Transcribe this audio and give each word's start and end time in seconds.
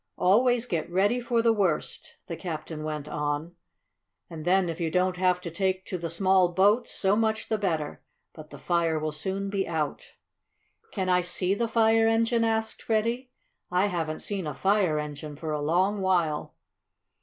"Always 0.17 0.65
get 0.65 0.89
ready 0.89 1.19
for 1.19 1.43
the 1.43 1.53
worst," 1.53 2.15
the 2.25 2.35
captain 2.35 2.83
went 2.83 3.07
on, 3.07 3.55
"and 4.31 4.45
then 4.45 4.67
if 4.67 4.79
you 4.79 4.89
don't 4.89 5.17
have 5.17 5.39
to 5.41 5.51
take 5.51 5.85
to 5.85 5.97
the 5.99 6.09
small 6.09 6.49
boats 6.53 6.91
so 6.91 7.15
much 7.15 7.49
the 7.49 7.59
better. 7.59 8.01
But 8.33 8.49
the 8.49 8.57
fire 8.57 8.97
will 8.97 9.11
soon 9.11 9.51
be 9.51 9.67
out." 9.67 10.13
"Can 10.89 11.07
I 11.07 11.21
see 11.21 11.53
the 11.53 11.67
fire 11.67 12.07
engine?" 12.07 12.43
asked 12.43 12.81
Freddie. 12.81 13.29
"I 13.69 13.85
haven't 13.89 14.21
seen 14.23 14.47
a 14.47 14.55
fire 14.55 14.97
engine 14.97 15.35
for 15.35 15.51
a 15.51 15.61
long 15.61 16.01
while." 16.01 16.55